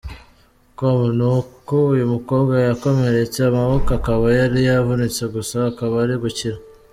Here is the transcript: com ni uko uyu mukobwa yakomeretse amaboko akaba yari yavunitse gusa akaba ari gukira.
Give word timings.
com 0.77 0.99
ni 1.17 1.25
uko 1.37 1.75
uyu 1.93 2.05
mukobwa 2.13 2.53
yakomeretse 2.69 3.37
amaboko 3.49 3.89
akaba 3.99 4.25
yari 4.39 4.59
yavunitse 4.67 5.23
gusa 5.35 5.55
akaba 5.71 5.95
ari 6.03 6.15
gukira. 6.23 6.57